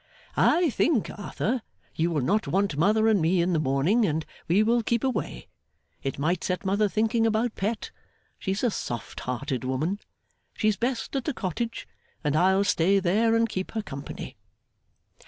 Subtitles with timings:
[0.35, 1.61] 'I think, Arthur,
[1.93, 5.47] you will not want Mother and me in the morning and we will keep away.
[6.01, 7.91] It might set Mother thinking about Pet;
[8.39, 9.99] she's a soft hearted woman.
[10.55, 11.87] She's best at the Cottage,
[12.23, 14.37] and I'll stay there and keep her company.